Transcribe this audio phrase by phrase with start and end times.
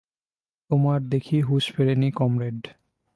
[0.69, 2.59] তোমার দেখি হুঁশ ফেরেনি, কমরেড।